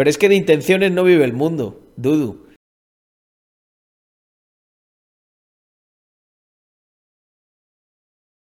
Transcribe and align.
Pero 0.00 0.08
es 0.08 0.16
que 0.16 0.30
de 0.30 0.34
intenciones 0.34 0.90
no 0.92 1.04
vive 1.04 1.26
el 1.26 1.34
mundo, 1.34 1.92
Dudu. 1.98 2.46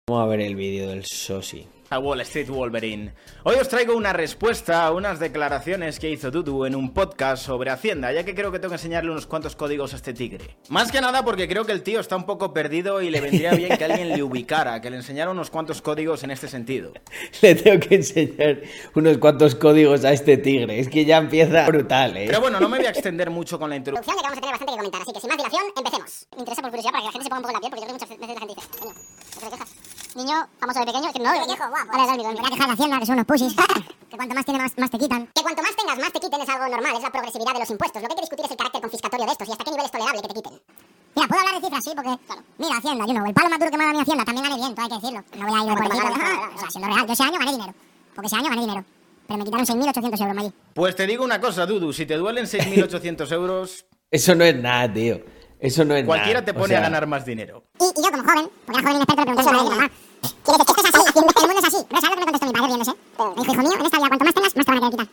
Vamos 0.10 0.26
a 0.26 0.28
ver 0.28 0.42
el 0.42 0.58
vídeo 0.58 0.90
del 0.90 1.06
Sosi 1.06 1.66
a 1.90 2.00
Wall 2.00 2.22
Street 2.22 2.50
Wolverine. 2.50 3.14
Hoy 3.44 3.56
os 3.56 3.70
traigo 3.70 3.96
una 3.96 4.14
respuesta 4.14 4.86
a 4.86 4.92
unas 4.92 5.20
declaraciones 5.20 6.00
que 6.00 6.10
hizo 6.10 6.32
Dudu 6.32 6.66
en 6.66 6.76
un 6.76 6.94
podcast 6.94 7.46
sobre 7.46 7.72
Hacienda, 7.72 8.12
ya 8.12 8.24
que 8.24 8.36
creo 8.36 8.52
que 8.52 8.60
tengo 8.60 8.72
que 8.72 8.76
enseñarle 8.76 9.12
unos 9.12 9.28
cuantos 9.28 9.56
códigos 9.56 9.94
a 9.94 9.98
este 9.98 10.14
tigre. 10.14 10.58
Más 10.70 10.92
que 10.92 11.02
nada 11.02 11.24
porque 11.24 11.48
creo 11.48 11.66
que 11.66 11.72
el 11.72 11.84
tío 11.84 12.00
está 12.00 12.16
un 12.16 12.26
poco 12.26 12.54
perdido 12.54 13.02
y 13.02 13.10
le 13.10 13.22
vendría 13.22 13.54
bien 13.54 13.78
que 13.78 13.86
alguien 13.86 14.10
le 14.10 14.24
ubicara, 14.24 14.82
que 14.82 14.90
le 14.90 14.98
enseñara 14.98 15.32
unos 15.32 15.50
cuantos 15.50 15.82
códigos 15.82 16.24
en 16.24 16.32
este 16.32 16.48
sentido. 16.48 16.92
Le 17.42 17.56
tengo 17.56 17.80
que 17.80 17.96
enseñar 17.96 18.62
unos 18.96 19.18
cuantos 19.18 19.56
códigos 19.56 20.04
a 20.06 20.12
este 20.12 20.38
tigre, 20.38 20.80
es 20.80 20.90
que 20.90 21.06
ya 21.06 21.18
empieza 21.18 21.66
brutal, 21.68 22.18
¿eh? 22.18 22.26
Pero 22.28 22.42
bueno, 22.42 22.60
no 22.60 22.68
me 22.68 22.78
voy 22.78 22.86
a 22.88 22.90
extender 22.90 23.30
mucho 23.30 23.60
con 23.60 23.70
la 23.70 23.76
introducción, 23.76 24.16
ya 24.16 24.22
que 24.22 24.28
vamos 24.28 24.38
a 24.38 24.42
tener 24.42 24.54
bastante 24.54 24.74
que 24.74 24.78
comentar, 24.78 25.02
así 25.02 25.14
que 25.14 25.20
sin 25.20 25.30
más 25.30 25.38
dilación, 25.38 25.64
empecemos. 25.76 26.28
Me 26.36 26.40
interesa 26.40 26.62
por 26.62 26.72
curiosidad 26.72 26.92
para 26.92 27.02
que 27.02 27.06
la 27.06 27.12
gente 27.12 27.24
se 27.24 27.30
ponga 27.30 27.40
un 27.40 27.44
poco 27.44 27.54
la 27.54 27.60
piel, 27.60 27.72
porque 27.72 27.82
yo 27.82 27.88
creo 27.88 27.98
que 27.98 28.06
muchas 28.06 28.10
veces 28.10 28.34
la 28.34 28.40
gente 28.40 28.56
dice, 28.56 29.97
niño 30.18 30.48
famoso 30.60 30.80
de 30.80 30.86
pequeño, 30.88 31.14
que 31.14 31.20
no, 31.20 31.32
de 31.32 31.46
viejo, 31.46 31.70
guapo. 31.70 31.92
Ahora 31.94 32.12
es 32.12 32.18
Me 32.18 32.24
voy 32.24 32.34
a 32.34 32.50
quejar 32.50 32.68
de 32.68 32.74
Hacienda, 32.74 33.00
que 33.00 33.06
son 33.06 33.14
unos 33.14 33.26
pusis. 33.26 33.54
que 34.10 34.18
cuanto 34.18 34.36
más 34.36 34.46
tiene, 34.46 34.60
más, 34.60 34.78
más 34.78 34.90
te 34.90 34.98
quitan. 34.98 35.28
Que 35.28 35.42
cuanto 35.44 35.62
más 35.62 35.76
tengas, 35.76 35.98
más 35.98 36.12
te 36.12 36.20
quiten 36.20 36.42
es 36.42 36.50
algo 36.50 36.68
normal, 36.68 36.96
es 36.98 37.04
la 37.04 37.12
progresividad 37.12 37.54
de 37.54 37.60
los 37.60 37.70
impuestos. 37.70 38.02
Lo 38.02 38.08
que 38.08 38.14
hay 38.14 38.18
que 38.18 38.26
discutir 38.26 38.46
es 38.46 38.52
el 38.52 38.58
carácter 38.58 38.82
confiscatorio 38.82 39.26
de 39.26 39.32
estos 39.32 39.48
y 39.48 39.52
hasta 39.52 39.64
qué 39.64 39.72
nivel 39.72 39.86
es 39.86 39.92
tolerable 39.92 40.22
que 40.22 40.28
te 40.28 40.34
quiten. 40.34 40.54
Mira, 41.16 41.28
puedo 41.30 41.42
hablar 41.42 41.56
de 41.56 41.62
cifras, 41.66 41.84
sí, 41.86 41.92
porque, 41.96 42.12
claro, 42.26 42.42
mira, 42.58 42.78
Hacienda, 42.78 43.06
yo 43.08 43.14
no, 43.14 43.26
el 43.26 43.34
palo 43.34 43.50
más 43.50 43.60
duro 43.60 43.72
que 43.72 43.78
me 43.78 43.84
ha 43.84 43.88
dado 43.88 43.98
mi 43.98 44.04
Hacienda 44.04 44.26
también 44.26 44.44
gané 44.44 44.58
bien, 44.58 44.76
todo 44.76 44.84
hay 44.84 44.90
que 44.90 44.98
decirlo. 44.98 45.22
No 45.38 45.46
voy 45.48 45.58
a 45.58 45.64
ir 45.64 45.78
por 45.78 45.86
el 45.86 45.92
o 45.92 46.60
sea, 46.60 46.70
siendo 46.70 46.88
real, 46.90 47.08
yo 47.08 47.14
ese 47.14 47.24
año 47.24 47.40
gané 47.40 47.52
dinero, 47.52 47.74
porque 48.14 48.28
ese 48.28 48.36
año 48.36 48.50
gané 48.50 48.62
dinero. 48.62 48.86
Pero 49.28 49.38
me 49.38 49.46
quitaron 49.46 49.66
6.800 49.66 50.22
euros, 50.22 50.38
allí. 50.38 50.52
Pues 50.74 50.96
te 50.96 51.06
digo 51.06 51.24
una 51.26 51.42
cosa, 51.42 51.66
Dudu, 51.66 51.94
si 51.94 52.06
te 52.06 52.16
duelen 52.16 52.46
6.800 52.46 53.32
euros... 53.34 53.86
Eso 54.10 54.36
no 54.36 54.46
es 54.46 54.56
nada, 54.56 54.94
tío. 54.94 55.20
Eso 55.60 55.86
no 55.86 55.96
es 55.96 56.06
Cualquiera 56.06 56.46
te 56.46 56.54
pone 56.54 56.76
a 56.76 56.82
ganar 56.82 57.08
más 57.08 57.26
dinero. 57.26 57.64
Y, 57.80 58.00
y, 58.00 58.04
yo 58.04 58.12
como 58.12 58.24
joven, 58.24 58.50
porque 58.66 58.80
era 58.80 58.90
joven 58.90 58.96
inexperto, 58.96 59.22
le 59.22 59.36
pregunté 59.36 59.50
a 59.50 59.64
mi 59.64 59.70
mamá, 59.70 59.92
¿Quieres 60.22 60.62
esto 60.62 60.82
es 60.82 60.96
así? 60.96 61.12
El 61.16 61.46
mundo 61.46 61.60
es 61.60 61.66
así. 61.66 61.86
¿No 61.90 62.02
sabes 62.02 62.10
lo 62.10 62.16
que 62.16 62.20
me 62.20 62.26
contestó 62.26 62.46
mi 62.46 62.54
padre 62.54 62.68
riéndose? 62.68 62.92
Me 62.92 63.42
dijo, 63.42 63.54
hijo 63.54 63.62
mío, 63.62 63.74
en 63.80 63.86
esta 63.86 63.98
vida 63.98 64.08
cuanto 64.08 64.26
más 64.26 64.34
tengas, 64.34 64.56
más 64.56 64.66
te 64.66 64.72
van 64.72 64.78
a 64.78 64.90
querer 64.90 64.92
quitar. 64.92 65.08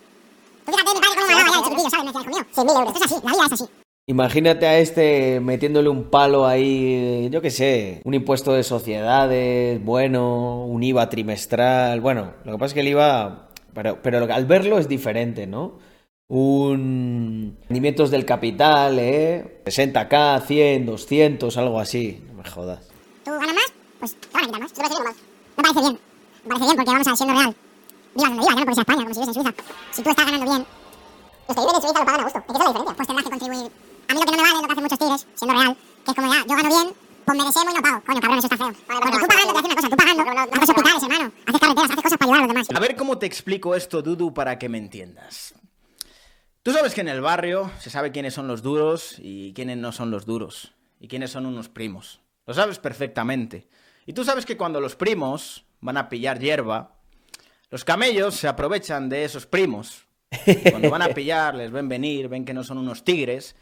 Tú 0.64 0.72
fíjate, 0.72 0.94
mi 0.94 1.00
padre 1.00 1.14
cómo 1.14 1.26
me 1.26 1.32
hablaba 1.32 1.50
ya 1.50 1.56
de 1.56 1.64
chiquitillo, 1.64 1.90
¿sabes? 1.90 2.04
Me 2.04 2.12
decía, 2.12 2.20
hijo 2.20 2.30
mío, 2.30 2.44
6.000 2.54 2.78
euros. 2.78 2.94
Esto 2.94 3.04
es 3.04 3.12
así, 3.12 3.14
la 3.24 3.32
vida 3.32 3.46
es 3.46 3.52
así. 3.52 3.64
Imagínate 4.06 4.66
a 4.66 4.78
este 4.78 5.40
metiéndole 5.40 5.88
un 5.88 6.04
palo 6.10 6.46
ahí, 6.46 7.28
yo 7.30 7.40
qué 7.40 7.50
sé, 7.50 8.02
un 8.04 8.12
impuesto 8.12 8.52
de 8.52 8.62
sociedades, 8.62 9.82
bueno, 9.82 10.66
un 10.66 10.82
IVA 10.82 11.08
trimestral. 11.08 12.00
Bueno, 12.00 12.34
lo 12.44 12.52
que 12.52 12.58
pasa 12.58 12.66
es 12.66 12.74
que 12.74 12.80
el 12.80 12.88
IVA, 12.88 13.48
pero, 13.72 14.02
pero 14.02 14.32
al 14.32 14.44
verlo 14.44 14.78
es 14.78 14.88
diferente, 14.88 15.46
¿no? 15.46 15.78
Un 16.28 17.58
rendimientos 17.68 18.10
del 18.10 18.24
capital, 18.24 18.98
¿eh? 18.98 19.60
60k, 19.66 20.42
100, 20.46 20.86
200, 20.86 21.56
algo 21.58 21.78
así. 21.78 22.24
No 22.28 22.42
me 22.42 22.48
jodas. 22.48 22.88
¿Tú 23.24 23.30
ganas 23.30 23.54
más? 23.54 23.72
Pues 24.00 24.16
te 24.16 24.28
van 24.32 24.44
a 24.44 24.46
quitar 24.46 24.60
más. 24.62 24.72
¿Te 24.72 24.82
parece 24.82 24.94
bien 24.94 25.02
o 25.02 25.04
mal? 25.04 25.14
Me 25.56 25.62
parece 25.62 25.80
bien. 25.80 25.98
Me 26.44 26.48
parece 26.48 26.64
bien 26.64 26.76
porque 26.76 26.90
vamos 26.90 27.06
a 27.08 27.16
siendo 27.16 27.34
real. 27.34 27.56
Viva 28.14 28.28
donde 28.28 28.40
viva, 28.40 28.54
ya 28.54 28.60
no 28.60 28.64
porque 28.64 28.74
sea 28.74 28.82
España, 28.82 29.02
como 29.02 29.14
si 29.14 29.20
vives 29.20 29.28
en 29.28 29.34
Suiza. 29.34 29.54
Si 29.92 30.02
tú 30.02 30.10
estás 30.10 30.24
ganando 30.24 30.46
bien, 30.46 30.66
los 31.46 31.56
que 31.56 31.60
viven 31.60 31.74
en 31.74 31.82
Suiza 31.82 31.98
lo 31.98 32.06
pagan 32.06 32.20
a 32.20 32.24
gusto. 32.24 32.38
¿Y 32.38 32.46
qué 32.46 32.52
es 32.52 32.58
la 32.58 32.66
diferencia? 32.66 32.94
Pues 32.94 33.06
tendrás 33.06 33.24
que 33.24 33.30
contribuir. 33.30 33.72
A 34.08 34.14
mí 34.14 34.20
lo 34.20 34.24
que 34.24 34.30
no 34.32 34.36
me 34.36 34.42
vale 34.44 34.54
es 34.54 34.62
lo 34.62 34.66
que 34.66 34.72
hacen 34.72 34.84
muchos 34.84 34.98
tigres, 34.98 35.26
siendo 35.34 35.54
real, 35.60 35.76
que 35.76 36.10
es 36.10 36.16
como 36.16 36.28
ya, 36.32 36.40
yo 36.40 36.54
gano 36.56 36.68
bien, 36.72 36.88
pues 37.24 37.34
me 37.36 37.44
deseo 37.44 37.62
y 37.64 37.74
no 37.74 37.82
pago. 37.84 37.98
Coño, 38.00 38.20
cabrón, 38.20 38.38
eso 38.38 38.48
está 38.48 38.56
feo. 38.56 38.72
Porque 38.72 39.18
tú 39.20 39.26
pagando 39.28 39.52
te 39.52 39.58
haces 39.60 39.68
una 39.68 39.76
cosa, 39.76 39.88
tú 39.92 39.96
pagando, 40.00 40.22
haces 40.24 40.68
hospitales, 40.72 41.02
hermano, 41.04 41.26
haces 41.44 41.60
carreteras, 41.60 41.90
haces 41.92 42.02
cosas 42.04 42.16
para 42.16 42.24
ayudar 42.24 42.40
a 42.40 42.46
los 42.48 42.48
demás. 42.48 42.66
A 42.72 42.80
ver 42.80 42.96
cómo 42.96 43.12
te 43.18 43.26
explico 43.26 43.74
esto, 43.74 44.00
Dudu, 44.00 44.32
para 44.32 44.58
que 44.58 44.68
me 44.68 44.78
entiendas. 44.78 45.54
Tú 46.64 46.72
sabes 46.72 46.94
que 46.94 47.02
en 47.02 47.08
el 47.08 47.20
barrio 47.20 47.70
se 47.78 47.90
sabe 47.90 48.10
quiénes 48.10 48.32
son 48.32 48.48
los 48.48 48.62
duros 48.62 49.16
y 49.18 49.52
quiénes 49.52 49.76
no 49.76 49.92
son 49.92 50.10
los 50.10 50.24
duros, 50.24 50.72
y 50.98 51.08
quiénes 51.08 51.30
son 51.30 51.44
unos 51.44 51.68
primos. 51.68 52.22
Lo 52.46 52.54
sabes 52.54 52.78
perfectamente. 52.78 53.68
Y 54.06 54.14
tú 54.14 54.24
sabes 54.24 54.46
que 54.46 54.56
cuando 54.56 54.80
los 54.80 54.96
primos 54.96 55.66
van 55.82 55.98
a 55.98 56.08
pillar 56.08 56.38
hierba, 56.38 56.96
los 57.68 57.84
camellos 57.84 58.36
se 58.36 58.48
aprovechan 58.48 59.10
de 59.10 59.24
esos 59.24 59.44
primos. 59.44 60.06
Cuando 60.70 60.88
van 60.88 61.02
a 61.02 61.08
pillar, 61.08 61.54
les 61.54 61.70
ven 61.70 61.86
venir, 61.86 62.28
ven 62.28 62.46
que 62.46 62.54
no 62.54 62.64
son 62.64 62.78
unos 62.78 63.04
tigres 63.04 63.54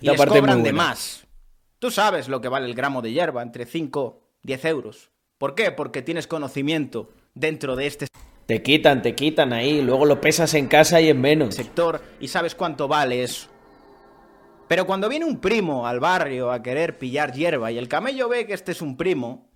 y 0.00 0.06
les 0.06 0.16
cobran 0.18 0.62
de 0.62 0.72
más. 0.72 1.26
Tú 1.78 1.90
sabes 1.90 2.30
lo 2.30 2.40
que 2.40 2.48
vale 2.48 2.64
el 2.64 2.74
gramo 2.74 3.02
de 3.02 3.12
hierba, 3.12 3.42
entre 3.42 3.66
5 3.66 4.22
y 4.42 4.46
10 4.46 4.64
euros. 4.64 5.10
¿Por 5.36 5.54
qué? 5.54 5.70
Porque 5.70 6.00
tienes 6.00 6.26
conocimiento 6.26 7.12
dentro 7.34 7.76
de 7.76 7.88
este 7.88 8.06
te 8.48 8.62
quitan, 8.62 9.02
te 9.02 9.14
quitan 9.14 9.52
ahí, 9.52 9.82
luego 9.82 10.06
lo 10.06 10.22
pesas 10.22 10.54
en 10.54 10.68
casa 10.68 11.02
y 11.02 11.10
en 11.10 11.20
menos. 11.20 11.54
sector 11.54 12.00
y 12.18 12.28
sabes 12.28 12.54
cuánto 12.54 12.88
vale 12.88 13.22
eso. 13.22 13.48
Pero 14.66 14.86
cuando 14.86 15.10
viene 15.10 15.26
un 15.26 15.38
primo 15.38 15.86
al 15.86 16.00
barrio 16.00 16.50
a 16.50 16.62
querer 16.62 16.96
pillar 16.96 17.34
hierba 17.34 17.70
y 17.70 17.76
el 17.76 17.88
camello 17.88 18.26
ve 18.30 18.46
que 18.46 18.54
este 18.54 18.72
es 18.72 18.80
un 18.80 18.96
primo, 18.96 19.48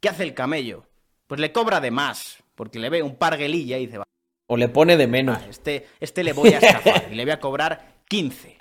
¿Qué 0.00 0.08
hace 0.08 0.22
el 0.22 0.32
camello? 0.32 0.86
Pues 1.26 1.42
le 1.42 1.52
cobra 1.52 1.78
de 1.78 1.90
más, 1.90 2.42
porque 2.54 2.78
le 2.78 2.88
ve 2.88 3.02
un 3.02 3.16
parguelilla 3.16 3.76
y 3.76 3.84
dice, 3.84 3.98
va. 3.98 4.04
O 4.46 4.56
le 4.56 4.68
pone 4.68 4.96
de 4.96 5.06
menos. 5.06 5.36
Ah, 5.38 5.46
este, 5.48 5.86
este 6.00 6.24
le 6.24 6.32
voy 6.32 6.54
a 6.54 6.58
estafar 6.62 7.08
y 7.12 7.14
le 7.14 7.24
voy 7.24 7.32
a 7.32 7.40
cobrar 7.40 7.98
15. 8.08 8.56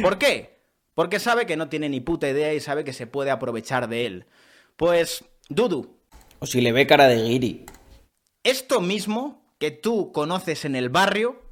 ¿Por 0.00 0.18
qué? 0.18 0.60
Porque 0.94 1.18
sabe 1.18 1.46
que 1.46 1.56
no 1.56 1.68
tiene 1.68 1.88
ni 1.88 2.00
puta 2.00 2.28
idea 2.28 2.54
y 2.54 2.60
sabe 2.60 2.84
que 2.84 2.92
se 2.92 3.08
puede 3.08 3.32
aprovechar 3.32 3.88
de 3.88 4.06
él. 4.06 4.26
Pues, 4.76 5.24
Dudu. 5.48 5.98
O 6.38 6.46
si 6.46 6.60
le 6.60 6.70
ve 6.70 6.86
cara 6.86 7.08
de 7.08 7.20
guiri. 7.24 7.66
Esto 8.42 8.80
mismo 8.80 9.42
que 9.58 9.70
tú 9.70 10.12
conoces 10.12 10.64
en 10.64 10.74
el 10.74 10.88
barrio, 10.88 11.42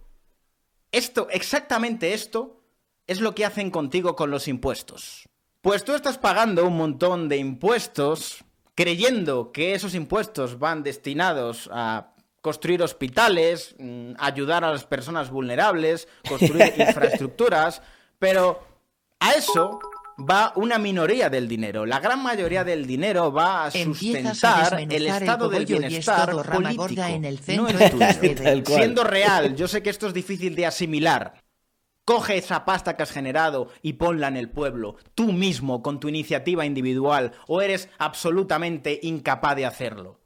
esto, 0.92 1.28
exactamente 1.30 2.14
esto, 2.14 2.62
es 3.06 3.20
lo 3.20 3.34
que 3.34 3.44
hacen 3.44 3.70
contigo 3.70 4.16
con 4.16 4.30
los 4.30 4.48
impuestos. 4.48 5.28
Pues 5.60 5.84
tú 5.84 5.94
estás 5.94 6.18
pagando 6.18 6.64
un 6.66 6.76
montón 6.76 7.28
de 7.28 7.36
impuestos 7.36 8.44
creyendo 8.74 9.50
que 9.50 9.74
esos 9.74 9.94
impuestos 9.94 10.58
van 10.58 10.82
destinados 10.82 11.68
a 11.72 12.14
construir 12.40 12.82
hospitales, 12.82 13.74
mm, 13.78 14.12
ayudar 14.18 14.64
a 14.64 14.70
las 14.70 14.84
personas 14.84 15.30
vulnerables, 15.30 16.08
construir 16.28 16.72
infraestructuras, 16.78 17.82
pero 18.18 18.62
a 19.18 19.32
eso 19.32 19.80
va 20.18 20.52
una 20.56 20.78
minoría 20.78 21.30
del 21.30 21.46
dinero. 21.48 21.86
La 21.86 22.00
gran 22.00 22.22
mayoría 22.22 22.64
del 22.64 22.86
dinero 22.86 23.32
va 23.32 23.66
a 23.66 23.70
sustentar 23.70 24.80
el 24.80 25.06
estado 25.06 25.48
del 25.48 25.66
bienestar 25.66 26.30
político, 26.30 27.02
en 27.04 27.24
el 27.24 27.40
no 27.56 27.68
Siendo 28.64 29.04
real, 29.04 29.54
yo 29.54 29.68
sé 29.68 29.82
que 29.82 29.90
esto 29.90 30.06
es 30.06 30.14
difícil 30.14 30.54
de 30.54 30.66
asimilar, 30.66 31.34
Coge 32.08 32.38
esa 32.38 32.64
pasta 32.64 32.96
que 32.96 33.02
has 33.02 33.12
generado 33.12 33.68
y 33.82 33.92
ponla 33.92 34.28
en 34.28 34.38
el 34.38 34.48
pueblo, 34.48 34.96
tú 35.14 35.30
mismo, 35.30 35.82
con 35.82 36.00
tu 36.00 36.08
iniciativa 36.08 36.64
individual, 36.64 37.32
o 37.46 37.60
eres 37.60 37.90
absolutamente 37.98 38.98
incapaz 39.02 39.56
de 39.56 39.66
hacerlo. 39.66 40.18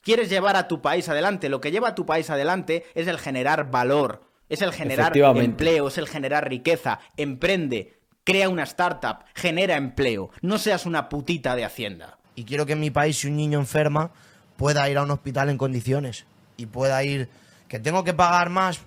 Quieres 0.00 0.28
llevar 0.28 0.56
a 0.56 0.66
tu 0.66 0.82
país 0.82 1.08
adelante, 1.08 1.48
lo 1.48 1.60
que 1.60 1.70
lleva 1.70 1.90
a 1.90 1.94
tu 1.94 2.06
país 2.06 2.28
adelante 2.28 2.86
es 2.96 3.06
el 3.06 3.20
generar 3.20 3.70
valor, 3.70 4.24
es 4.48 4.62
el 4.62 4.72
generar 4.72 5.16
empleo, 5.16 5.86
es 5.86 5.96
el 5.96 6.08
generar 6.08 6.48
riqueza, 6.48 6.98
emprende, 7.16 8.01
crea 8.24 8.48
una 8.48 8.62
startup, 8.64 9.24
genera 9.34 9.76
empleo, 9.76 10.30
no 10.40 10.58
seas 10.58 10.86
una 10.86 11.08
putita 11.08 11.56
de 11.56 11.64
hacienda. 11.64 12.18
Y 12.34 12.44
quiero 12.44 12.66
que 12.66 12.72
en 12.72 12.80
mi 12.80 12.90
país, 12.90 13.18
si 13.18 13.28
un 13.28 13.36
niño 13.36 13.58
enferma, 13.58 14.10
pueda 14.56 14.88
ir 14.88 14.98
a 14.98 15.02
un 15.02 15.10
hospital 15.10 15.50
en 15.50 15.58
condiciones 15.58 16.26
y 16.56 16.66
pueda 16.66 17.02
ir, 17.04 17.28
que 17.68 17.78
tengo 17.78 18.04
que 18.04 18.14
pagar 18.14 18.50
más 18.50 18.80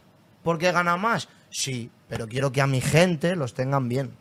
porque 0.43 0.71
gana 0.71 0.97
más, 0.97 1.27
sí, 1.49 1.89
pero 2.07 2.27
quiero 2.27 2.51
que 2.51 2.61
a 2.61 2.67
mi 2.67 2.81
gente 2.81 3.35
los 3.35 3.53
tengan 3.53 3.89
bien. 3.89 4.15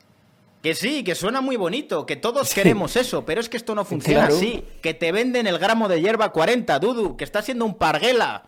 Que 0.62 0.74
sí, 0.74 1.04
que 1.04 1.14
suena 1.14 1.42
muy 1.42 1.56
bonito, 1.56 2.06
que 2.06 2.16
todos 2.16 2.54
queremos 2.54 2.96
eso, 2.96 3.26
pero 3.26 3.42
es 3.42 3.50
que 3.50 3.58
esto 3.58 3.74
no 3.74 3.84
funciona 3.84 4.28
así. 4.28 4.64
Que 4.80 4.94
te 4.94 5.12
venden 5.12 5.46
el 5.46 5.58
gramo 5.58 5.88
de 5.88 6.00
hierba 6.00 6.32
40, 6.32 6.78
Dudu, 6.78 7.18
que 7.18 7.24
está 7.24 7.42
siendo 7.42 7.66
un 7.66 7.74
parguela, 7.74 8.44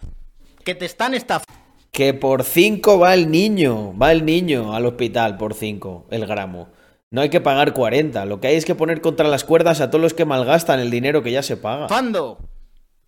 que 0.65 0.75
te 0.75 0.87
están 0.87 1.13
estafando. 1.13 1.56
Que 1.97 2.13
por 2.13 2.45
5 2.45 2.99
va 2.99 3.15
el 3.15 3.31
niño, 3.31 3.97
va 3.97 4.13
el 4.13 4.27
niño 4.27 4.75
al 4.75 4.85
hospital 4.85 5.39
por 5.39 5.55
5, 5.55 6.09
el 6.11 6.27
gramo. 6.27 6.69
No 7.09 7.23
hay 7.23 7.31
que 7.31 7.41
pagar 7.41 7.73
40, 7.73 8.27
lo 8.27 8.39
que 8.39 8.49
hay 8.49 8.57
es 8.57 8.67
que 8.67 8.75
poner 8.75 9.01
contra 9.01 9.27
las 9.29 9.45
cuerdas 9.45 9.81
a 9.81 9.89
todos 9.89 10.03
los 10.03 10.13
que 10.13 10.27
malgastan 10.27 10.79
el 10.79 10.91
dinero 10.91 11.23
que 11.23 11.33
ya 11.33 11.43
se 11.43 11.57
paga. 11.57 11.89
Fando, 11.89 12.37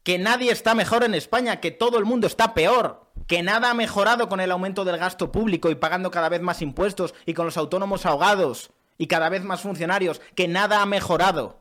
que 0.04 0.18
nadie 0.18 0.50
está 0.50 0.74
mejor 0.74 1.04
en 1.04 1.14
España, 1.14 1.60
que 1.60 1.70
todo 1.70 1.98
el 1.98 2.06
mundo 2.06 2.26
está 2.26 2.54
peor 2.54 3.08
que 3.26 3.42
nada 3.42 3.70
ha 3.70 3.74
mejorado 3.74 4.30
con 4.30 4.40
el 4.40 4.50
aumento 4.50 4.86
del 4.86 4.96
gasto 4.96 5.30
público 5.30 5.70
y 5.70 5.74
pagando 5.74 6.10
cada 6.10 6.30
vez 6.30 6.40
más 6.40 6.62
impuestos 6.62 7.14
y 7.26 7.34
con 7.34 7.44
los 7.44 7.58
autónomos 7.58 8.06
ahogados 8.06 8.70
y 8.96 9.06
cada 9.06 9.28
vez 9.28 9.44
más 9.44 9.60
funcionarios, 9.60 10.22
que 10.34 10.48
nada 10.48 10.80
ha 10.80 10.86
mejorado. 10.86 11.60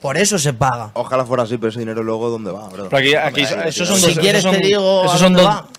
Por 0.00 0.16
eso 0.16 0.38
se 0.38 0.52
paga. 0.52 0.90
Ojalá 0.94 1.24
fuera 1.24 1.42
así, 1.42 1.56
pero 1.58 1.68
ese 1.68 1.78
dinero 1.80 2.02
luego 2.02 2.30
¿dónde 2.30 2.50
va? 2.50 2.68
aquí, 3.24 3.44
son 3.72 3.96
si 3.98 4.14
quieres 4.16 4.44
te 4.44 4.58
digo 4.58 5.04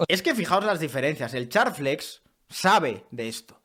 Es 0.07 0.21
que 0.21 0.35
fijaos 0.35 0.63
las 0.63 0.79
diferencias. 0.79 1.33
El 1.33 1.50
Charflex 1.50 2.21
sabe 2.50 3.06
de 3.12 3.27
esto. 3.27 3.59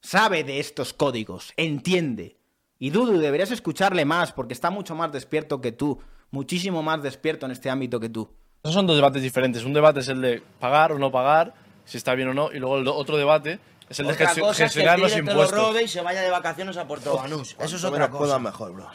Sabe 0.00 0.44
de 0.44 0.60
estos 0.60 0.92
códigos. 0.92 1.52
Entiende. 1.56 2.36
Y 2.78 2.90
Dudu, 2.90 3.18
deberías 3.18 3.50
escucharle 3.50 4.04
más 4.04 4.32
porque 4.32 4.52
está 4.54 4.70
mucho 4.70 4.94
más 4.94 5.10
despierto 5.10 5.60
que 5.60 5.72
tú. 5.72 5.98
Muchísimo 6.30 6.82
más 6.82 7.02
despierto 7.02 7.46
en 7.46 7.52
este 7.52 7.70
ámbito 7.70 7.98
que 7.98 8.08
tú. 8.08 8.28
Esos 8.62 8.74
son 8.74 8.86
dos 8.86 8.96
debates 8.96 9.22
diferentes. 9.22 9.64
Un 9.64 9.72
debate 9.72 10.00
es 10.00 10.08
el 10.08 10.20
de 10.20 10.42
pagar 10.60 10.92
o 10.92 10.98
no 10.98 11.10
pagar 11.10 11.54
si 11.84 11.96
está 11.96 12.14
bien 12.14 12.28
o 12.28 12.34
no. 12.34 12.52
Y 12.52 12.58
luego 12.58 12.78
el 12.78 12.86
otro 12.88 13.16
debate 13.16 13.58
es 13.88 13.98
el 14.00 14.06
de 14.06 14.12
Otra 14.12 14.26
gestio- 14.28 14.42
cosa 14.42 14.50
es 14.66 14.72
que 14.74 14.80
el 14.80 14.88
gestionar 14.88 14.98
los 14.98 15.12
te 15.12 15.22
lo 15.22 15.30
impuestos. 15.30 15.58
robe 15.58 15.82
y 15.84 15.88
se 15.88 16.00
vaya 16.00 16.20
de 16.20 16.30
vacaciones 16.30 16.76
a 16.76 16.86
Puerto 16.86 17.16
Banús. 17.16 17.56
Eso 17.58 17.76
es 17.76 17.84
otra 17.84 18.10
cosa. 18.10 18.38
mejor, 18.38 18.72
bro. 18.72 18.88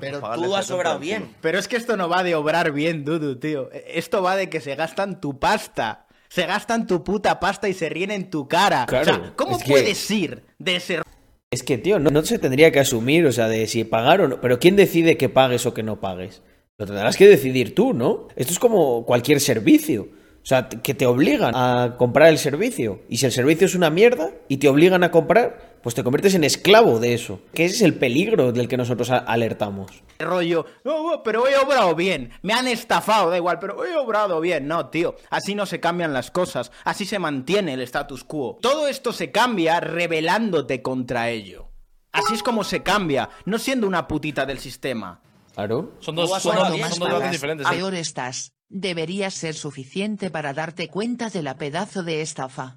Pero 0.00 0.20
tú 0.34 0.54
has 0.56 0.70
culo. 0.70 0.98
bien. 0.98 1.34
Pero 1.40 1.58
es 1.58 1.68
que 1.68 1.76
esto 1.76 1.96
no 1.96 2.08
va 2.08 2.22
de 2.22 2.34
obrar 2.34 2.72
bien, 2.72 3.04
Dudu, 3.04 3.36
tío. 3.36 3.70
Esto 3.72 4.22
va 4.22 4.36
de 4.36 4.48
que 4.48 4.60
se 4.60 4.74
gastan 4.74 5.20
tu 5.20 5.38
pasta. 5.38 6.06
Se 6.28 6.44
gastan 6.46 6.86
tu 6.86 7.02
puta 7.04 7.40
pasta 7.40 7.68
y 7.68 7.74
se 7.74 7.88
ríen 7.88 8.10
en 8.10 8.28
tu 8.30 8.48
cara. 8.48 8.84
Claro, 8.86 9.12
o 9.12 9.14
sea, 9.16 9.32
¿cómo 9.36 9.56
es 9.56 9.64
que- 9.64 9.70
puedes 9.70 10.10
ir 10.10 10.42
de 10.58 10.78
ser 10.80 11.02
Es 11.50 11.62
que, 11.62 11.78
tío, 11.78 11.98
no, 11.98 12.10
no 12.10 12.22
se 12.22 12.38
tendría 12.38 12.70
que 12.70 12.80
asumir, 12.80 13.24
o 13.26 13.32
sea, 13.32 13.48
de 13.48 13.66
si 13.66 13.84
pagar 13.84 14.20
o 14.20 14.28
no. 14.28 14.38
Pero 14.40 14.58
¿quién 14.58 14.76
decide 14.76 15.16
que 15.16 15.30
pagues 15.30 15.64
o 15.64 15.72
que 15.72 15.82
no 15.82 15.98
pagues? 16.00 16.42
Lo 16.76 16.84
tendrás 16.86 17.16
que 17.16 17.26
decidir 17.26 17.74
tú, 17.74 17.94
¿no? 17.94 18.28
Esto 18.36 18.52
es 18.52 18.58
como 18.58 19.06
cualquier 19.06 19.40
servicio. 19.40 20.08
O 20.42 20.46
sea, 20.48 20.68
que 20.68 20.94
te 20.94 21.06
obligan 21.06 21.52
a 21.54 21.96
comprar 21.98 22.28
el 22.28 22.38
servicio. 22.38 23.00
Y 23.08 23.16
si 23.16 23.26
el 23.26 23.32
servicio 23.32 23.66
es 23.66 23.74
una 23.74 23.90
mierda 23.90 24.30
y 24.48 24.58
te 24.58 24.68
obligan 24.68 25.02
a 25.02 25.10
comprar, 25.10 25.67
pues 25.82 25.94
te 25.94 26.04
conviertes 26.04 26.34
en 26.34 26.44
esclavo 26.44 26.98
de 26.98 27.14
eso. 27.14 27.40
Que 27.54 27.64
ese 27.64 27.76
es 27.76 27.82
el 27.82 27.94
peligro 27.94 28.52
del 28.52 28.68
que 28.68 28.76
nosotros 28.76 29.10
alertamos. 29.10 30.02
rollo? 30.18 30.66
No, 30.84 31.10
no, 31.10 31.22
pero 31.22 31.46
he 31.46 31.56
obrado 31.56 31.94
bien. 31.94 32.30
Me 32.42 32.52
han 32.52 32.68
estafado, 32.68 33.30
da 33.30 33.36
igual, 33.36 33.58
pero 33.58 33.84
he 33.84 33.96
obrado 33.96 34.40
bien. 34.40 34.66
No, 34.66 34.88
tío. 34.88 35.16
Así 35.30 35.54
no 35.54 35.66
se 35.66 35.80
cambian 35.80 36.12
las 36.12 36.30
cosas. 36.30 36.72
Así 36.84 37.04
se 37.04 37.18
mantiene 37.18 37.74
el 37.74 37.82
status 37.82 38.24
quo. 38.24 38.58
Todo 38.60 38.88
esto 38.88 39.12
se 39.12 39.30
cambia 39.30 39.80
rebelándote 39.80 40.82
contra 40.82 41.30
ello. 41.30 41.68
Así 42.12 42.34
es 42.34 42.42
como 42.42 42.64
se 42.64 42.82
cambia, 42.82 43.28
no 43.44 43.58
siendo 43.58 43.86
una 43.86 44.08
putita 44.08 44.46
del 44.46 44.58
sistema. 44.58 45.20
Claro. 45.54 45.92
Son 46.00 46.14
dos, 46.14 46.30
son 46.42 46.56
dos 46.56 47.30
diferentes. 47.30 47.66
¿eh? 47.66 47.70
Peor 47.70 47.94
estás. 47.94 48.52
Debería 48.68 49.30
ser 49.30 49.54
suficiente 49.54 50.30
para 50.30 50.52
darte 50.52 50.88
cuenta 50.88 51.30
de 51.30 51.42
la 51.42 51.56
pedazo 51.56 52.02
de 52.02 52.22
estafa. 52.22 52.76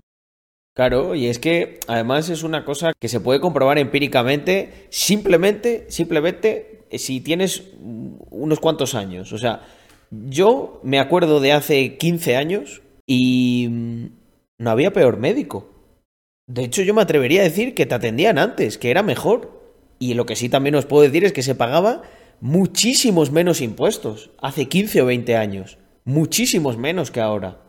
Claro, 0.82 1.14
y 1.14 1.28
es 1.28 1.38
que 1.38 1.80
además 1.86 2.30
es 2.30 2.42
una 2.42 2.66
cosa 2.66 2.94
que 3.00 3.08
se 3.08 3.20
puede 3.20 3.40
comprobar 3.40 3.78
empíricamente 3.78 4.88
simplemente, 4.90 5.86
simplemente 5.90 6.86
eh, 6.90 6.98
si 6.98 7.22
tienes 7.22 7.66
unos 8.32 8.60
cuantos 8.60 8.96
años. 8.96 9.32
O 9.32 9.38
sea, 9.38 9.62
yo 10.10 10.80
me 10.82 10.98
acuerdo 10.98 11.40
de 11.40 11.52
hace 11.52 11.98
15 11.98 12.36
años 12.36 12.82
y 13.06 13.68
mm, 13.70 14.06
no 14.58 14.72
había 14.72 14.92
peor 14.92 15.18
médico. 15.18 15.70
De 16.48 16.64
hecho, 16.64 16.82
yo 16.82 16.96
me 16.96 17.04
atrevería 17.04 17.42
a 17.42 17.44
decir 17.44 17.76
que 17.76 17.86
te 17.86 17.94
atendían 17.94 18.40
antes, 18.40 18.80
que 18.80 18.90
era 18.90 19.04
mejor. 19.04 19.62
Y 20.00 20.16
lo 20.16 20.26
que 20.26 20.36
sí 20.36 20.50
también 20.50 20.74
os 20.74 20.88
puedo 20.88 21.04
decir 21.04 21.26
es 21.26 21.32
que 21.32 21.44
se 21.44 21.54
pagaba 21.54 22.02
muchísimos 22.40 23.30
menos 23.30 23.62
impuestos 23.62 24.32
hace 24.42 24.68
15 24.68 25.04
o 25.04 25.06
20 25.06 25.36
años. 25.36 25.78
Muchísimos 26.06 26.78
menos 26.78 27.12
que 27.12 27.22
ahora. 27.22 27.62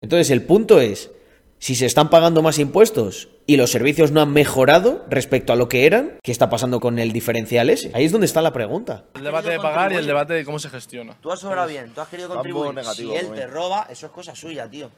Entonces, 0.00 0.30
el 0.30 0.42
punto 0.42 0.80
es, 0.80 1.10
si 1.58 1.74
se 1.74 1.86
están 1.86 2.10
pagando 2.10 2.42
más 2.42 2.58
impuestos 2.58 3.28
y 3.46 3.56
los 3.56 3.70
servicios 3.70 4.12
no 4.12 4.20
han 4.20 4.32
mejorado 4.32 5.04
respecto 5.10 5.52
a 5.52 5.56
lo 5.56 5.68
que 5.68 5.86
eran, 5.86 6.18
¿qué 6.22 6.30
está 6.30 6.50
pasando 6.50 6.80
con 6.80 6.98
el 6.98 7.12
diferencial 7.12 7.70
ese? 7.70 7.90
Ahí 7.94 8.04
es 8.04 8.12
donde 8.12 8.26
está 8.26 8.42
la 8.42 8.52
pregunta. 8.52 9.04
El 9.14 9.24
debate 9.24 9.50
de 9.50 9.58
pagar 9.58 9.92
y 9.92 9.96
el 9.96 10.06
debate 10.06 10.34
de 10.34 10.44
cómo 10.44 10.58
se 10.58 10.70
gestiona. 10.70 11.16
Tú 11.20 11.30
has 11.30 11.40
sobrado 11.40 11.68
bien, 11.68 11.92
tú 11.94 12.00
has 12.00 12.08
querido 12.08 12.28
contribuir. 12.28 12.74
negativo, 12.74 13.12
si 13.12 13.18
él 13.18 13.32
te 13.34 13.46
roba, 13.46 13.86
eso 13.90 14.06
es 14.06 14.12
cosa 14.12 14.34
suya, 14.34 14.68
tío. 14.68 14.90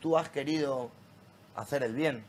Tú 0.00 0.18
has 0.18 0.28
querido 0.28 0.90
hacer 1.54 1.82
el 1.82 1.94
bien. 1.94 2.24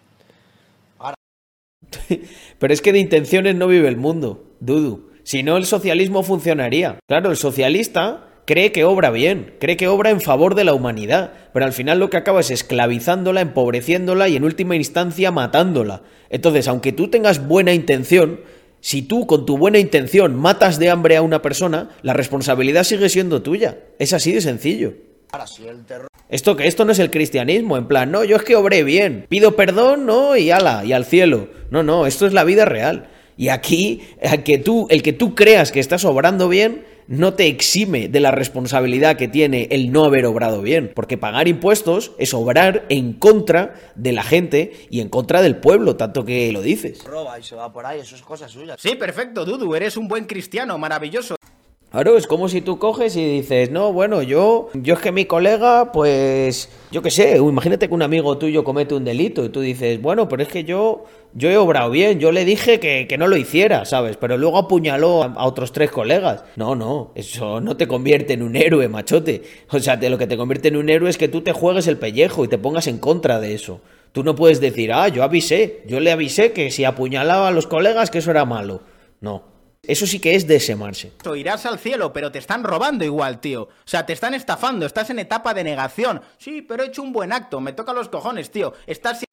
Pero 2.59 2.74
es 2.74 2.81
que 2.81 2.94
de 2.94 3.00
intenciones 3.00 3.56
no 3.56 3.68
vive 3.68 3.88
el 3.88 3.97
mundo, 3.97 4.44
Dudu. 4.59 5.12
Si 5.24 5.44
no, 5.44 5.57
el 5.57 5.65
socialismo 5.65 6.24
funcionaría. 6.24 7.00
Claro, 7.07 7.31
el 7.31 7.38
socialista 7.38 8.27
cree 8.45 8.71
que 8.71 8.83
obra 8.83 9.09
bien, 9.09 9.55
cree 9.59 9.77
que 9.77 9.87
obra 9.87 10.09
en 10.09 10.21
favor 10.21 10.55
de 10.55 10.63
la 10.63 10.73
humanidad, 10.73 11.33
pero 11.53 11.65
al 11.65 11.73
final 11.73 11.99
lo 11.99 12.09
que 12.09 12.17
acaba 12.17 12.41
es 12.41 12.51
esclavizándola, 12.51 13.41
empobreciéndola 13.41 14.29
y 14.29 14.35
en 14.35 14.43
última 14.43 14.75
instancia 14.75 15.31
matándola. 15.31 16.03
Entonces, 16.29 16.67
aunque 16.67 16.91
tú 16.91 17.09
tengas 17.09 17.47
buena 17.47 17.73
intención, 17.73 18.41
si 18.79 19.01
tú 19.01 19.27
con 19.27 19.45
tu 19.45 19.57
buena 19.57 19.79
intención 19.79 20.35
matas 20.35 20.79
de 20.79 20.89
hambre 20.89 21.15
a 21.15 21.21
una 21.21 21.41
persona, 21.41 21.89
la 22.01 22.13
responsabilidad 22.13 22.83
sigue 22.83 23.09
siendo 23.09 23.41
tuya. 23.41 23.77
Es 23.99 24.13
así 24.13 24.31
de 24.31 24.41
sencillo. 24.41 24.93
Ahora. 25.31 25.45
Esto 26.29 26.55
que 26.55 26.67
esto 26.67 26.83
no 26.83 26.91
es 26.91 26.99
el 26.99 27.11
cristianismo, 27.11 27.77
en 27.77 27.87
plan, 27.87 28.11
no, 28.11 28.23
yo 28.23 28.35
es 28.35 28.43
que 28.43 28.55
obré 28.55 28.83
bien, 28.83 29.25
pido 29.29 29.55
perdón, 29.55 30.05
no, 30.05 30.35
y 30.35 30.51
ala, 30.51 30.83
y 30.83 30.93
al 30.93 31.05
cielo. 31.05 31.49
No, 31.69 31.83
no, 31.83 32.07
esto 32.07 32.25
es 32.25 32.33
la 32.33 32.43
vida 32.43 32.65
real. 32.65 33.09
Y 33.37 33.49
aquí, 33.49 34.01
el 34.21 34.43
que 34.43 34.57
tú, 34.57 34.87
el 34.89 35.01
que 35.01 35.13
tú 35.13 35.35
creas 35.35 35.71
que 35.71 35.79
estás 35.79 36.05
obrando 36.05 36.49
bien, 36.49 36.85
no 37.07 37.33
te 37.33 37.47
exime 37.47 38.07
de 38.07 38.19
la 38.19 38.31
responsabilidad 38.31 39.17
que 39.17 39.27
tiene 39.27 39.67
el 39.71 39.91
no 39.91 40.05
haber 40.05 40.25
obrado 40.25 40.61
bien, 40.61 40.91
porque 40.94 41.17
pagar 41.17 41.47
impuestos 41.47 42.11
es 42.17 42.33
obrar 42.33 42.85
en 42.89 43.13
contra 43.13 43.75
de 43.95 44.11
la 44.11 44.23
gente 44.23 44.73
y 44.89 45.01
en 45.01 45.09
contra 45.09 45.41
del 45.41 45.57
pueblo, 45.57 45.95
tanto 45.95 46.25
que 46.25 46.51
lo 46.51 46.61
dices. 46.61 47.03
roba 47.03 47.39
y 47.39 47.44
se 47.44 47.55
va 47.55 47.71
por 47.71 47.85
ahí, 47.85 48.00
eso 48.00 48.15
es 48.15 48.21
cosa 48.21 48.47
suya. 48.47 48.75
Sí, 48.77 48.95
perfecto, 48.95 49.45
Dudu, 49.45 49.75
eres 49.75 49.97
un 49.97 50.07
buen 50.07 50.25
cristiano, 50.25 50.77
maravilloso. 50.77 51.35
Claro, 51.93 52.17
es 52.17 52.25
como 52.25 52.49
si 52.49 52.61
tú 52.61 52.79
coges 52.79 53.15
y 53.17 53.23
dices, 53.23 53.69
no, 53.69 53.93
bueno, 53.93 54.23
yo, 54.23 54.71
yo 54.73 54.95
es 54.95 54.99
que 54.99 55.11
mi 55.11 55.25
colega, 55.25 55.91
pues, 55.91 56.67
yo 56.89 57.03
qué 57.03 57.11
sé, 57.11 57.37
imagínate 57.37 57.87
que 57.87 57.93
un 57.93 58.01
amigo 58.01 58.35
tuyo 58.39 58.63
comete 58.63 58.95
un 58.95 59.03
delito 59.03 59.45
y 59.45 59.49
tú 59.49 59.61
dices, 59.61 60.01
bueno, 60.01 60.27
pero 60.27 60.41
es 60.41 60.49
que 60.49 60.63
yo, 60.63 61.05
yo 61.35 61.51
he 61.51 61.57
obrado 61.57 61.91
bien, 61.91 62.19
yo 62.19 62.31
le 62.31 62.45
dije 62.45 62.79
que, 62.79 63.05
que 63.07 63.19
no 63.19 63.27
lo 63.27 63.37
hiciera, 63.37 63.85
¿sabes? 63.85 64.17
Pero 64.17 64.39
luego 64.39 64.57
apuñaló 64.57 65.21
a, 65.21 65.45
otros 65.45 65.71
tres 65.71 65.91
colegas. 65.91 66.43
No, 66.55 66.73
no, 66.73 67.11
eso 67.13 67.61
no 67.61 67.77
te 67.77 67.87
convierte 67.87 68.33
en 68.33 68.41
un 68.41 68.55
héroe, 68.55 68.87
machote. 68.87 69.43
O 69.69 69.77
sea, 69.77 69.95
lo 69.97 70.17
que 70.17 70.25
te 70.25 70.35
convierte 70.35 70.69
en 70.69 70.77
un 70.77 70.89
héroe 70.89 71.11
es 71.11 71.19
que 71.19 71.27
tú 71.27 71.41
te 71.41 71.53
juegues 71.53 71.85
el 71.85 71.99
pellejo 71.99 72.43
y 72.43 72.47
te 72.47 72.57
pongas 72.57 72.87
en 72.87 72.97
contra 72.97 73.39
de 73.39 73.53
eso. 73.53 73.81
Tú 74.13 74.23
no 74.23 74.33
puedes 74.33 74.59
decir, 74.59 74.91
ah, 74.93 75.09
yo 75.09 75.21
avisé, 75.21 75.83
yo 75.85 75.99
le 75.99 76.11
avisé 76.11 76.53
que 76.53 76.71
si 76.71 76.85
apuñalaba 76.85 77.49
a 77.49 77.51
los 77.51 77.67
colegas 77.67 78.09
que 78.09 78.17
eso 78.17 78.31
era 78.31 78.45
malo. 78.45 78.81
No. 79.21 79.52
Eso 79.85 80.07
sí 80.07 80.19
que 80.19 80.35
es 80.35 80.47
desemarse. 80.47 81.12
Irás 81.35 81.65
al 81.65 81.77
cielo, 81.77 82.13
pero 82.13 82.31
te 82.31 82.39
están 82.39 82.63
robando 82.63 83.03
igual, 83.03 83.41
tío. 83.41 83.63
O 83.63 83.69
sea, 83.83 84.06
te 84.06 84.13
están 84.13 84.33
estafando, 84.33 84.85
estás 84.85 85.09
en 85.09 85.19
etapa 85.19 85.53
de 85.53 85.65
negación. 85.65 86.21
Sí, 86.38 86.62
pero 86.62 86.83
he 86.83 86.88
hecho 86.88 87.03
un 87.03 87.12
buen 87.12 87.33
acto, 87.33 87.59
me 87.59 87.74
toca 87.74 87.91
los 87.91 88.07
cojones, 88.07 88.50
tío. 88.50 88.71
Estás 88.88 89.25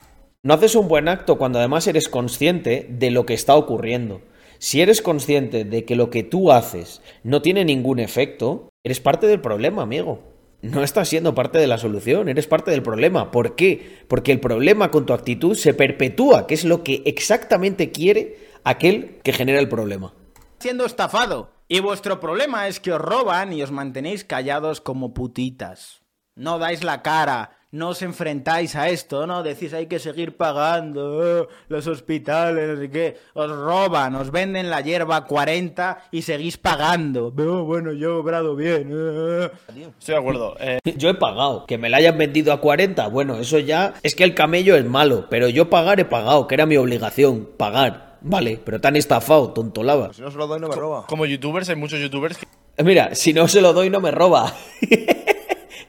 No 0.43 0.55
haces 0.55 0.75
un 0.75 0.89
buen 0.89 1.07
acto 1.07 1.39
cuando 1.39 1.61
además 1.61 1.87
eres 1.87 2.09
consciente 2.09 2.89
de 2.91 3.13
lo 3.13 3.27
que 3.27 3.35
está 3.35 3.55
ocurriendo. 3.55 4.23
Si 4.59 4.81
eres 4.81 5.03
consciente 5.03 5.65
de 5.65 5.85
que 5.85 5.95
lo 5.95 6.11
que 6.11 6.25
tú 6.25 6.51
haces 6.51 7.01
no 7.23 7.43
tiene 7.43 7.65
ningún 7.65 8.01
efecto, 8.01 8.71
eres 8.83 8.99
parte 8.99 9.29
del 9.29 9.41
problema, 9.41 9.83
amigo. 9.83 10.21
No 10.63 10.83
estás 10.83 11.09
siendo 11.09 11.33
parte 11.33 11.61
de 11.61 11.69
la 11.69 11.79
solución, 11.79 12.29
eres 12.29 12.49
parte 12.49 12.73
del 12.73 12.83
problema. 12.83 13.31
¿Por 13.31 13.55
qué? 13.55 14.01
Porque 14.09 14.33
el 14.33 14.41
problema 14.41 14.91
con 14.91 15.07
tu 15.07 15.13
actitud 15.13 15.55
se 15.55 15.75
perpetúa, 15.75 16.49
que 16.49 16.55
es 16.55 16.65
lo 16.65 16.83
que 16.83 17.05
exactamente 17.07 17.93
quiere 17.93 18.37
aquel 18.65 19.21
que 19.23 19.33
genera 19.33 19.61
el 19.61 19.69
problema. 19.69 20.13
Siendo 20.61 20.85
estafado. 20.85 21.51
Y 21.69 21.81
vuestro 21.81 22.21
problema 22.21 22.69
es 22.69 22.81
que 22.81 22.93
os 22.93 23.01
roban 23.01 23.53
y 23.53 23.63
os 23.63 23.71
mantenéis 23.71 24.25
callados 24.25 24.81
como 24.81 25.15
putitas. 25.15 26.03
No 26.35 26.59
dais 26.59 26.83
la 26.85 27.03
cara, 27.03 27.59
no 27.71 27.91
os 27.91 28.03
enfrentáis 28.03 28.75
a 28.75 28.89
esto, 28.89 29.27
no 29.27 29.43
decís 29.45 29.73
hay 29.75 29.87
que 29.87 29.99
seguir 29.99 30.37
pagando, 30.37 31.43
eh, 31.43 31.49
los 31.69 31.87
hospitales, 31.87 32.69
no 32.71 32.77
sé 32.83 32.91
qué. 32.91 33.17
Os 33.35 33.51
roban, 33.51 34.15
os 34.17 34.31
venden 34.33 34.71
la 34.71 34.81
hierba 34.81 35.17
a 35.17 35.25
40 35.27 36.05
y 36.11 36.23
seguís 36.23 36.57
pagando. 36.57 37.33
Pero 37.37 37.65
bueno, 37.65 37.93
yo 37.93 38.09
he 38.09 38.13
obrado 38.21 38.57
bien. 38.57 38.91
eh. 38.93 39.51
Estoy 39.99 40.15
de 40.15 40.21
acuerdo. 40.21 40.57
Eh, 40.59 40.79
Yo 40.97 41.11
he 41.11 41.15
pagado. 41.15 41.67
Que 41.67 41.79
me 41.79 41.89
la 41.89 41.99
hayan 41.99 42.19
vendido 42.19 42.53
a 42.53 42.61
40, 42.61 43.07
bueno, 43.09 43.37
eso 43.39 43.59
ya 43.61 43.95
es 44.03 44.15
que 44.17 44.25
el 44.25 44.35
camello 44.35 44.77
es 44.77 44.85
malo, 44.85 45.27
pero 45.31 45.49
yo 45.49 45.71
pagar 45.71 46.01
he 46.01 46.05
pagado, 46.05 46.49
que 46.49 46.55
era 46.57 46.67
mi 46.67 46.77
obligación, 46.77 47.49
pagar. 47.57 48.10
Vale, 48.23 48.61
pero 48.65 48.81
te 48.81 48.89
han 48.89 48.97
estafado, 48.97 49.51
tontolaba. 49.53 50.13
Si 50.13 50.21
no 50.23 50.31
se 50.31 50.37
lo 50.39 50.47
doy, 50.47 50.61
no 50.61 50.69
me 50.69 50.77
roba. 50.77 51.07
como 51.07 51.27
youtubers, 51.27 51.69
hay 51.69 51.77
muchos 51.77 51.99
youtubers 52.01 52.37
que 52.39 52.47
Eh, 52.77 52.83
Mira, 52.85 53.15
si 53.15 53.33
no 53.33 53.49
se 53.49 53.61
lo 53.61 53.73
doy, 53.73 53.91
no 53.91 54.01
me 54.01 54.11
roba. 54.11 54.55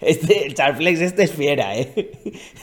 Este, 0.01 0.47
el 0.47 0.55
Charflex 0.55 1.00
este 1.00 1.23
es 1.23 1.31
fiera, 1.31 1.77
¿eh? 1.77 2.11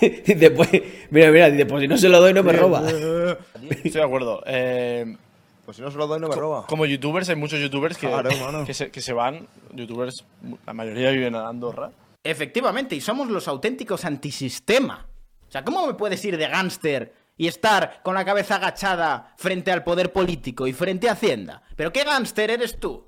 Después, 0.26 0.68
mira, 1.10 1.30
mira, 1.30 1.48
dice, 1.50 1.66
pues 1.66 1.82
si 1.82 1.86
no 1.86 1.96
se 1.96 2.08
lo 2.08 2.20
doy, 2.20 2.34
no 2.34 2.42
me 2.42 2.52
roba. 2.52 2.82
Estoy 2.90 3.92
de 3.92 4.02
acuerdo. 4.02 4.42
Eh, 4.44 5.16
Pues 5.64 5.76
si 5.76 5.82
no 5.84 5.90
se 5.92 5.98
lo 5.98 6.08
doy, 6.08 6.18
no 6.18 6.26
me 6.28 6.34
roba. 6.34 6.66
como 6.66 6.84
youtubers, 6.84 7.28
hay 7.28 7.36
muchos 7.36 7.60
youtubers 7.60 7.96
que, 7.96 8.08
Claro, 8.08 8.28
hermano. 8.28 8.64
que, 8.66 8.74
se, 8.74 8.90
que 8.90 9.00
se 9.00 9.12
van. 9.12 9.46
Youtubers, 9.72 10.24
la 10.66 10.72
mayoría 10.72 11.10
viven 11.12 11.36
en 11.36 11.40
Andorra. 11.42 11.92
Efectivamente, 12.24 12.96
y 12.96 13.00
somos 13.00 13.28
los 13.28 13.46
auténticos 13.46 14.04
antisistema. 14.04 15.06
O 15.48 15.52
sea, 15.52 15.64
¿cómo 15.64 15.86
me 15.86 15.94
puedes 15.94 16.24
ir 16.24 16.36
de 16.38 16.48
gángster 16.48 17.12
y 17.38 17.46
estar 17.48 18.02
con 18.02 18.14
la 18.14 18.24
cabeza 18.26 18.56
agachada 18.56 19.32
frente 19.38 19.70
al 19.72 19.84
poder 19.84 20.12
político 20.12 20.66
y 20.66 20.74
frente 20.74 21.08
a 21.08 21.12
Hacienda? 21.12 21.62
¿Pero 21.76 21.92
qué 21.92 22.04
gángster 22.04 22.50
eres 22.50 22.78
tú? 22.78 23.06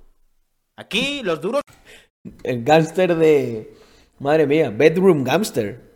Aquí 0.77 1.21
los 1.23 1.41
duros 1.43 1.61
El 2.43 2.65
gángster 2.65 3.15
de... 3.17 3.75
Madre 4.19 4.47
mía, 4.47 4.71
Bedroom 4.71 5.25
Gangster. 5.25 5.91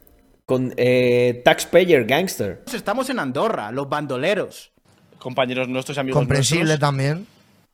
Con 0.47 0.75
eh, 0.77 1.41
Taxpayer 1.45 2.05
Gangster. 2.05 2.63
estamos 2.73 3.09
en 3.09 3.19
Andorra, 3.19 3.71
los 3.73 3.89
bandoleros. 3.89 4.73
Compañeros 5.19 5.69
nuestros 5.69 5.97
y 5.97 6.01
amigos 6.01 6.19
Comprensible 6.19 6.65
nuestros. 6.65 6.81
también. 6.81 7.27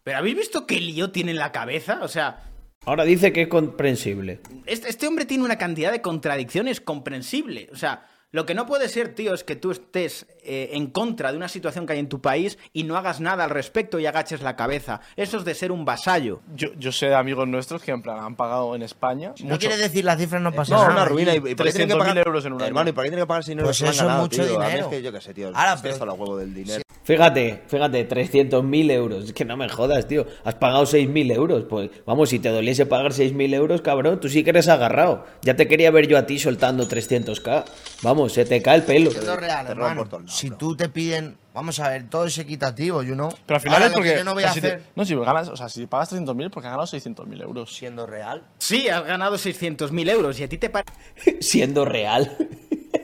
¿Pero 0.05 0.19
habéis 0.19 0.37
visto 0.37 0.67
qué 0.67 0.81
lío 0.81 1.11
tiene 1.11 1.33
en 1.33 1.39
la 1.39 1.51
cabeza? 1.53 1.99
O 2.03 2.09
sea, 2.09 2.45
Ahora 2.87 3.05
dice 3.05 3.33
que 3.33 3.43
es 3.43 3.49
comprensible. 3.49 4.41
este, 4.67 4.89
este 4.89 5.07
hombre 5.09 5.25
tiene 5.27 5.45
una 5.45 5.59
cantidad 5.59 5.91
de 5.93 6.01
contradicciones 6.01 6.81
comprensible. 6.81 7.69
O 7.73 7.77
sea, 7.77 8.07
Lo 8.33 8.47
que 8.47 8.55
no 8.55 8.65
puede 8.65 8.89
ser, 8.89 9.13
tío, 9.15 9.35
es 9.35 9.43
que 9.43 9.57
tú 9.57 9.73
estés 9.73 10.27
eh, 10.45 10.71
en 10.75 10.87
contra 10.87 11.33
de 11.33 11.37
una 11.37 11.49
situación 11.49 11.85
que 11.85 11.95
hay 11.95 11.99
en 11.99 12.09
tu 12.09 12.21
país 12.21 12.59
y 12.73 12.85
no 12.85 12.97
hagas 12.97 13.21
nada 13.21 13.43
al 13.43 13.51
respecto 13.51 13.99
y 13.99 14.07
agaches 14.07 14.41
la 14.41 14.55
cabeza. 14.55 15.01
Eso 15.17 15.39
es 15.39 15.45
de 15.45 15.53
ser 15.55 15.73
un 15.73 15.85
vasallo. 15.85 16.41
Yo, 16.55 16.69
yo 16.79 16.93
sé 16.93 17.07
de 17.07 17.17
amigos 17.17 17.49
nuestros 17.49 17.83
que 17.83 17.91
en 17.91 18.03
plan 18.03 18.19
han 18.21 18.37
pagado 18.37 18.77
en 18.77 18.83
España. 18.83 19.33
No 19.41 19.47
mucho. 19.47 19.59
quiere 19.59 19.77
decir 19.77 20.05
las 20.05 20.17
cifras, 20.19 20.41
no 20.41 20.53
pasa 20.53 20.75
No, 20.77 20.83
nada. 20.83 20.93
una 20.95 21.05
ruina. 21.07 21.35
¿Y, 21.35 21.39
y 21.39 21.41
por 21.41 21.67
qué 21.67 21.73
tienen 21.73 21.89
que 21.89 21.95
300.000 21.95 21.99
pagar 21.99 22.19
euros 22.19 22.45
en 22.45 22.53
un 22.53 22.61
año. 22.61 22.69
Hermano, 22.69 22.91
¿y 22.91 22.93
para 22.93 23.05
qué 23.07 23.11
tienen 23.11 23.25
que 23.25 23.29
pagar 23.29 23.43
si 23.45 23.55
no 23.57 23.65
Pues 23.65 23.81
eso 23.83 24.09
es 24.09 24.17
mucho 24.17 24.45
tío? 24.47 24.57
A 24.57 24.59
mí 24.61 24.67
dinero. 24.71 24.85
es 24.87 24.91
que 24.91 25.03
yo 25.03 25.13
qué 25.13 25.21
sé, 25.21 25.35
tío. 25.35 25.49
Ahora, 25.49 25.77
pero- 25.83 26.07
la 26.07 26.13
huevo 26.13 26.37
del 26.37 26.55
dinero. 26.55 26.83
Fíjate, 27.03 27.63
fíjate, 27.67 28.07
300.000 28.09 28.91
euros. 28.93 29.25
Es 29.25 29.33
que 29.33 29.45
no 29.45 29.57
me 29.57 29.69
jodas, 29.69 30.07
tío. 30.07 30.27
Has 30.45 30.55
pagado 30.55 30.85
6.000 30.85 31.33
euros. 31.35 31.65
Pues 31.69 31.91
vamos, 32.07 32.29
si 32.29 32.39
te 32.39 32.51
doliese 32.51 32.87
pagar 32.87 33.13
6.000 33.13 33.55
euros, 33.55 33.81
cabrón, 33.81 34.21
tú 34.21 34.29
sí 34.29 34.45
que 34.45 34.51
eres 34.51 34.69
agarrado. 34.69 35.25
Ya 35.43 35.57
te 35.57 35.67
quería 35.67 35.91
ver 35.91 36.07
yo 36.07 36.19
a 36.19 36.27
ti 36.27 36.39
soltando 36.39 36.87
300k. 36.89 37.65
Vamos, 38.03 38.33
se 38.33 38.45
te 38.45 38.61
cae 38.63 38.77
el 38.77 38.83
pelo. 38.83 39.11
Real, 39.11 39.67
Te 39.67 39.73
hermano. 39.73 40.07
si 40.27 40.49
bro. 40.49 40.59
tú 40.59 40.77
te 40.77 40.89
piden, 40.89 41.37
vamos 41.55 41.81
a 41.81 41.89
ver, 41.89 42.09
todo 42.09 42.27
es 42.27 42.37
equitativo, 42.39 43.03
you 43.03 43.15
know. 43.15 43.31
Pero 43.47 43.57
al 43.57 43.61
final 43.63 43.75
Ahora, 43.77 43.87
es 43.87 43.93
porque. 43.95 44.15
yo 44.17 44.25
no 44.25 44.35
voy 44.35 44.45
a 44.45 44.53
si 44.53 44.61
te- 44.61 44.67
hacer 44.69 44.83
no, 44.95 45.05
si 45.05 45.15
ganas, 45.17 45.49
o 45.49 45.57
sea, 45.57 45.69
si 45.69 45.87
pagas 45.87 46.13
300.000, 46.13 46.51
porque 46.51 46.69
has 46.69 46.73
ganado 46.75 46.87
600.000 46.87 47.43
euros. 47.43 47.75
siendo 47.75 48.07
real. 48.07 48.45
Sí, 48.59 48.89
has 48.89 49.05
ganado 49.05 49.37
600.000 49.37 50.11
euros 50.11 50.39
y 50.39 50.45
a 50.45 50.49
ti 50.49 50.59
te 50.59 50.71
Siendo 51.41 51.85
real. 51.87 52.37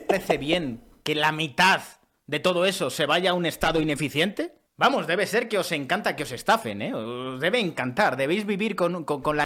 parece 0.07 0.37
bien 0.37 0.81
que 1.03 1.15
la 1.15 1.31
mitad 1.31 1.81
de 2.27 2.39
todo 2.39 2.65
eso 2.65 2.89
se 2.89 3.05
vaya 3.05 3.31
a 3.31 3.33
un 3.33 3.45
estado 3.45 3.81
ineficiente. 3.81 4.51
Vamos, 4.75 5.07
debe 5.07 5.25
ser 5.25 5.47
que 5.49 5.57
os 5.57 5.71
encanta 5.71 6.15
que 6.15 6.23
os 6.23 6.31
estafen, 6.31 6.81
¿eh? 6.81 6.93
Os 6.93 7.39
debe 7.39 7.59
encantar. 7.59 8.15
Debéis 8.17 8.45
vivir 8.45 8.75
con, 8.75 9.03
con- 9.05 9.37
la... 9.37 9.45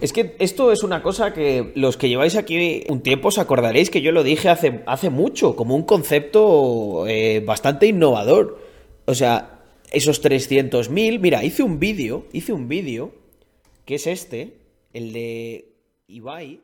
Es 0.00 0.12
que 0.12 0.34
esto 0.38 0.72
es 0.72 0.82
una 0.82 1.02
cosa 1.02 1.32
que 1.32 1.72
los 1.76 1.96
que 1.96 2.08
lleváis 2.08 2.34
aquí 2.36 2.84
un 2.88 3.02
tiempo 3.02 3.28
os 3.28 3.38
acordaréis 3.38 3.90
que 3.90 4.00
yo 4.00 4.10
lo 4.12 4.22
dije 4.22 4.48
hace, 4.48 4.82
hace 4.86 5.10
mucho, 5.10 5.54
como 5.54 5.74
un 5.76 5.82
concepto 5.84 7.06
eh, 7.06 7.40
bastante 7.44 7.86
innovador. 7.86 8.60
O 9.06 9.14
sea, 9.14 9.60
esos 9.90 10.22
300.000, 10.22 11.18
mira, 11.20 11.44
hice 11.44 11.62
un 11.62 11.78
vídeo, 11.78 12.26
hice 12.32 12.52
un 12.52 12.68
vídeo, 12.68 13.12
que 13.84 13.96
es 13.96 14.06
este, 14.06 14.58
el 14.92 15.12
de 15.12 15.72
Ibai, 16.08 16.60